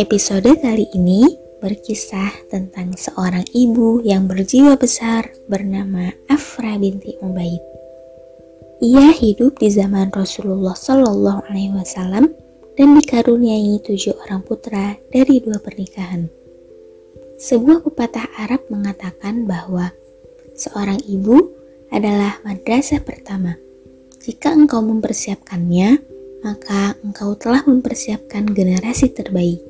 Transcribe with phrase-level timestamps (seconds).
[0.00, 7.60] Episode kali ini berkisah tentang seorang ibu yang berjiwa besar bernama Afra binti Ubaid.
[8.80, 12.32] Ia hidup di zaman Rasulullah Shallallahu Alaihi Wasallam
[12.80, 16.32] dan dikaruniai tujuh orang putra dari dua pernikahan.
[17.36, 19.92] Sebuah pepatah Arab mengatakan bahwa
[20.56, 21.52] seorang ibu
[21.92, 23.60] adalah madrasah pertama.
[24.24, 26.13] Jika engkau mempersiapkannya,
[26.44, 29.64] maka engkau telah mempersiapkan generasi terbaik.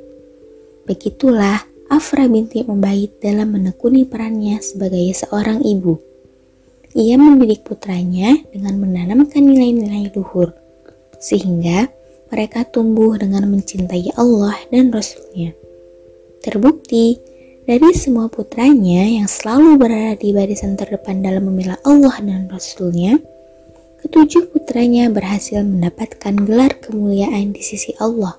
[0.84, 6.02] Begitulah Afra binti Ubaid dalam menekuni perannya sebagai seorang ibu.
[6.98, 10.50] Ia mendidik putranya dengan menanamkan nilai-nilai luhur,
[11.22, 11.86] sehingga
[12.34, 15.54] mereka tumbuh dengan mencintai Allah dan Rasulnya.
[16.42, 17.20] Terbukti,
[17.64, 23.16] dari semua putranya yang selalu berada di barisan terdepan dalam membela Allah dan Rasulnya,
[24.04, 28.36] ketujuh putranya berhasil mendapatkan gelar kemuliaan di sisi Allah,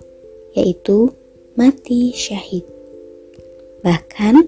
[0.54, 1.10] yaitu
[1.58, 2.62] mati syahid.
[3.82, 4.46] Bahkan,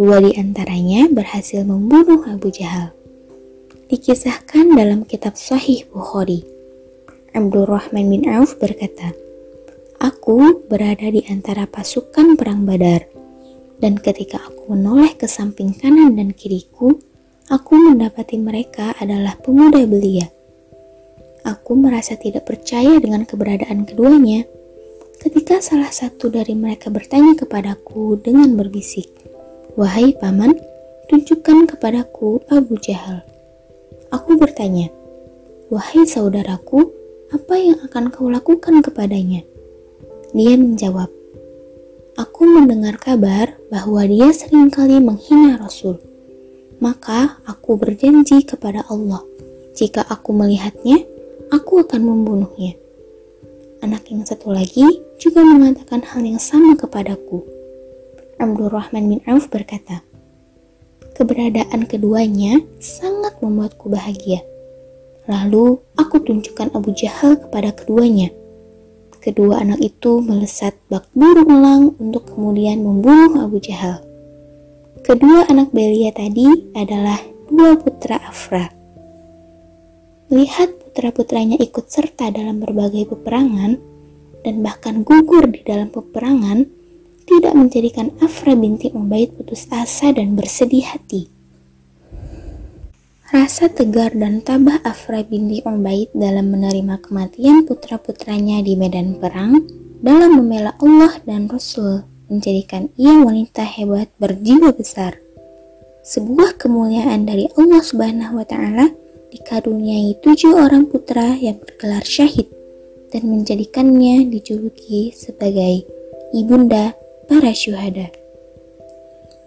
[0.00, 2.96] dua di antaranya berhasil membunuh Abu Jahal.
[3.92, 6.40] Dikisahkan dalam kitab Sahih Bukhari.
[7.36, 9.12] Abdurrahman bin Auf berkata,
[10.00, 13.04] Aku berada di antara pasukan perang badar,
[13.84, 16.96] dan ketika aku menoleh ke samping kanan dan kiriku,
[17.52, 20.24] aku mendapati mereka adalah pemuda belia.
[21.44, 24.48] Aku merasa tidak percaya dengan keberadaan keduanya,
[25.20, 29.12] ketika salah satu dari mereka bertanya kepadaku dengan berbisik,
[29.76, 30.56] Wahai paman,
[31.12, 33.20] tunjukkan kepadaku Abu Jahal.
[34.08, 34.88] Aku bertanya,
[35.68, 36.88] Wahai saudaraku,
[37.28, 39.44] apa yang akan kau lakukan kepadanya?
[40.32, 41.12] Dia menjawab,
[42.16, 46.00] Aku mendengar kabar bahwa dia sering kali menghina Rasul.
[46.80, 49.20] Maka aku berjanji kepada Allah,
[49.74, 51.13] jika aku melihatnya,
[51.52, 52.78] aku akan membunuhnya.
[53.84, 54.84] Anak yang satu lagi
[55.20, 57.44] juga mengatakan hal yang sama kepadaku.
[58.40, 60.00] Abdurrahman bin Auf berkata,
[61.14, 64.42] Keberadaan keduanya sangat membuatku bahagia.
[65.30, 68.34] Lalu aku tunjukkan Abu Jahal kepada keduanya.
[69.22, 74.04] Kedua anak itu melesat bak burung elang untuk kemudian membunuh Abu Jahal.
[75.00, 77.16] Kedua anak Belia tadi adalah
[77.48, 78.83] dua putra Afra.
[80.32, 83.76] Melihat putra-putranya ikut serta dalam berbagai peperangan
[84.44, 86.68] dan bahkan gugur di dalam peperangan,
[87.24, 91.32] tidak menjadikan Afra binti Ubaid putus asa dan bersedih hati.
[93.32, 99.64] Rasa tegar dan tabah Afra binti Ubaid dalam menerima kematian putra-putranya di medan perang
[100.04, 105.18] dalam membela Allah dan Rasul menjadikan ia wanita hebat berjiwa besar.
[106.04, 108.92] Sebuah kemuliaan dari Allah Subhanahu wa taala
[109.34, 112.46] dikaruniai tujuh orang putra yang bergelar syahid
[113.10, 115.82] dan menjadikannya dijuluki sebagai
[116.30, 116.94] ibunda
[117.26, 118.14] para syuhada.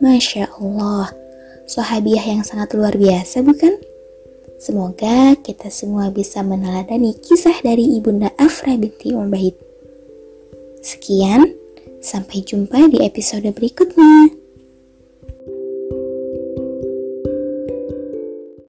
[0.04, 1.10] Masya Allah,
[1.66, 3.80] sahabiah yang sangat luar biasa bukan?
[4.60, 9.56] Semoga kita semua bisa meneladani kisah dari ibunda Afra binti Ubaid.
[10.84, 11.54] Sekian,
[12.04, 14.37] sampai jumpa di episode berikutnya.